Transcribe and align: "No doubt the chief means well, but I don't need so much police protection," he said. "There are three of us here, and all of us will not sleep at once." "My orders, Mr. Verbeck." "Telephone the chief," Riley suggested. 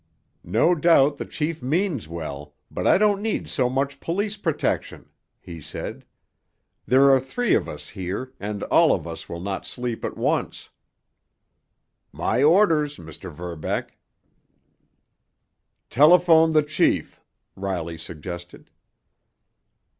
"No 0.49 0.73
doubt 0.73 1.17
the 1.17 1.25
chief 1.27 1.61
means 1.61 2.07
well, 2.07 2.55
but 2.71 2.87
I 2.87 2.97
don't 2.97 3.21
need 3.21 3.47
so 3.47 3.69
much 3.69 3.99
police 3.99 4.35
protection," 4.35 5.11
he 5.39 5.61
said. 5.61 6.05
"There 6.87 7.11
are 7.11 7.19
three 7.19 7.53
of 7.53 7.69
us 7.69 7.89
here, 7.89 8.33
and 8.39 8.63
all 8.63 8.93
of 8.93 9.05
us 9.05 9.29
will 9.29 9.39
not 9.41 9.67
sleep 9.67 10.03
at 10.03 10.17
once." 10.17 10.71
"My 12.11 12.41
orders, 12.41 12.97
Mr. 12.97 13.31
Verbeck." 13.31 13.99
"Telephone 15.91 16.53
the 16.53 16.63
chief," 16.63 17.21
Riley 17.55 17.99
suggested. 17.99 18.71